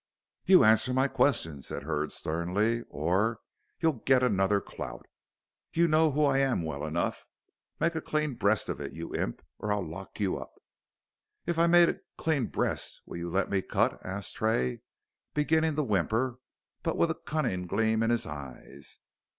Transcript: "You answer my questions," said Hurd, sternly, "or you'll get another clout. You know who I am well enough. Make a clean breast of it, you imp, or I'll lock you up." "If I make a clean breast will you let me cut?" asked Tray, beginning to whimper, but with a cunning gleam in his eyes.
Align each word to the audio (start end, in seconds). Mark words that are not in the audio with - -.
"You 0.47 0.63
answer 0.63 0.95
my 0.95 1.07
questions," 1.07 1.67
said 1.67 1.83
Hurd, 1.83 2.11
sternly, 2.11 2.81
"or 2.89 3.37
you'll 3.79 3.99
get 4.03 4.23
another 4.23 4.59
clout. 4.59 5.05
You 5.73 5.87
know 5.87 6.09
who 6.09 6.25
I 6.25 6.39
am 6.39 6.63
well 6.63 6.83
enough. 6.87 7.27
Make 7.79 7.93
a 7.93 8.01
clean 8.01 8.33
breast 8.33 8.67
of 8.67 8.81
it, 8.81 8.93
you 8.93 9.13
imp, 9.13 9.43
or 9.59 9.71
I'll 9.71 9.87
lock 9.87 10.19
you 10.19 10.39
up." 10.39 10.53
"If 11.45 11.59
I 11.59 11.67
make 11.67 11.87
a 11.87 11.99
clean 12.17 12.47
breast 12.47 13.03
will 13.05 13.17
you 13.17 13.29
let 13.29 13.51
me 13.51 13.61
cut?" 13.61 14.03
asked 14.03 14.37
Tray, 14.37 14.81
beginning 15.35 15.75
to 15.75 15.83
whimper, 15.83 16.39
but 16.81 16.97
with 16.97 17.11
a 17.11 17.21
cunning 17.23 17.67
gleam 17.67 18.01
in 18.01 18.09
his 18.09 18.25
eyes. 18.25 18.97